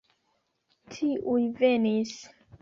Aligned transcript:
Tiuj 0.95 1.37
venis. 1.61 2.17